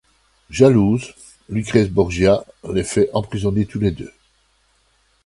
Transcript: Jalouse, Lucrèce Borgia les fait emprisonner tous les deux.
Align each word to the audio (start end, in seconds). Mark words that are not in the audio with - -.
Jalouse, 0.49 1.13
Lucrèce 1.47 1.91
Borgia 1.91 2.43
les 2.73 2.83
fait 2.83 3.11
emprisonner 3.13 3.67
tous 3.67 3.77
les 3.79 3.91
deux. 3.91 4.11